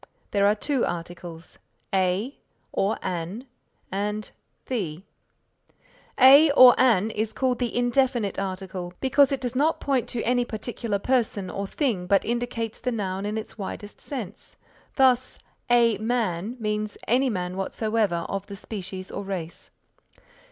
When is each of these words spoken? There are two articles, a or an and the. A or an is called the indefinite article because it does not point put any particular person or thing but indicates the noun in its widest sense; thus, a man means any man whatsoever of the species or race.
There 0.31 0.47
are 0.47 0.55
two 0.55 0.83
articles, 0.83 1.59
a 1.93 2.35
or 2.71 2.97
an 3.03 3.45
and 3.91 4.31
the. 4.65 5.03
A 6.19 6.49
or 6.53 6.73
an 6.79 7.11
is 7.11 7.33
called 7.33 7.59
the 7.59 7.77
indefinite 7.77 8.39
article 8.39 8.95
because 8.99 9.31
it 9.31 9.39
does 9.39 9.55
not 9.55 9.79
point 9.79 10.11
put 10.11 10.23
any 10.25 10.43
particular 10.43 10.97
person 10.97 11.51
or 11.51 11.67
thing 11.67 12.07
but 12.07 12.25
indicates 12.25 12.79
the 12.79 12.91
noun 12.91 13.27
in 13.27 13.37
its 13.37 13.59
widest 13.59 14.01
sense; 14.01 14.57
thus, 14.95 15.37
a 15.69 15.99
man 15.99 16.57
means 16.59 16.97
any 17.07 17.29
man 17.29 17.55
whatsoever 17.55 18.25
of 18.27 18.47
the 18.47 18.55
species 18.55 19.11
or 19.11 19.23
race. 19.23 19.69